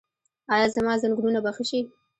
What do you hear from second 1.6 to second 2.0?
شي؟